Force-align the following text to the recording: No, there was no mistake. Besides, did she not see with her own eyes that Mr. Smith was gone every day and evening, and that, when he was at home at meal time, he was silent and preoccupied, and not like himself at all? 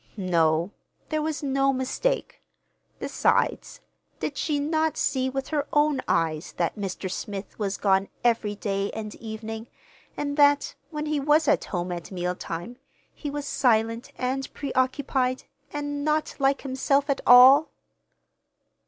No, 0.17 0.71
there 1.09 1.21
was 1.21 1.43
no 1.43 1.71
mistake. 1.71 2.41
Besides, 2.97 3.81
did 4.19 4.35
she 4.35 4.57
not 4.59 4.97
see 4.97 5.29
with 5.29 5.49
her 5.49 5.67
own 5.71 6.01
eyes 6.07 6.53
that 6.53 6.75
Mr. 6.75 7.07
Smith 7.11 7.59
was 7.59 7.77
gone 7.77 8.09
every 8.23 8.55
day 8.55 8.89
and 8.95 9.13
evening, 9.13 9.67
and 10.17 10.37
that, 10.37 10.73
when 10.89 11.05
he 11.05 11.19
was 11.19 11.47
at 11.47 11.65
home 11.65 11.91
at 11.91 12.09
meal 12.11 12.33
time, 12.33 12.77
he 13.13 13.29
was 13.29 13.45
silent 13.45 14.11
and 14.17 14.51
preoccupied, 14.55 15.43
and 15.71 16.03
not 16.03 16.33
like 16.39 16.61
himself 16.63 17.07
at 17.07 17.21
all? 17.27 17.69